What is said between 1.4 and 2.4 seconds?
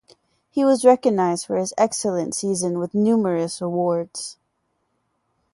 for his excellent